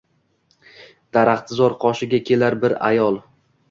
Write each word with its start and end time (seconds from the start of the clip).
Daraxtzor 1.19 1.79
qoshiga 1.87 2.25
kelar 2.33 2.61
bir 2.67 2.79
ayol 2.93 3.27